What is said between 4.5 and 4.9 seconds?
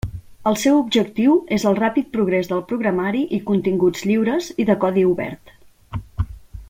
i de